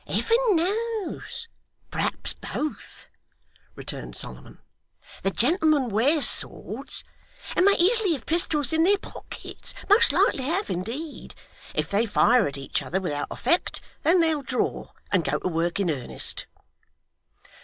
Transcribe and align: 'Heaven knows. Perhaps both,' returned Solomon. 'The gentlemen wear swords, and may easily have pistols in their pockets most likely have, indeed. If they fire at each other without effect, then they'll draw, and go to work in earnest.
'Heaven 0.07 0.55
knows. 0.55 1.47
Perhaps 1.91 2.33
both,' 2.33 3.07
returned 3.75 4.15
Solomon. 4.15 4.57
'The 5.21 5.29
gentlemen 5.29 5.89
wear 5.89 6.23
swords, 6.23 7.03
and 7.55 7.67
may 7.67 7.75
easily 7.77 8.13
have 8.13 8.25
pistols 8.25 8.73
in 8.73 8.83
their 8.83 8.97
pockets 8.97 9.75
most 9.91 10.11
likely 10.11 10.45
have, 10.45 10.71
indeed. 10.71 11.35
If 11.75 11.91
they 11.91 12.07
fire 12.07 12.47
at 12.47 12.57
each 12.57 12.81
other 12.81 12.99
without 12.99 13.27
effect, 13.29 13.79
then 14.01 14.21
they'll 14.21 14.41
draw, 14.41 14.89
and 15.11 15.23
go 15.23 15.37
to 15.37 15.47
work 15.47 15.79
in 15.79 15.91
earnest. 15.91 16.47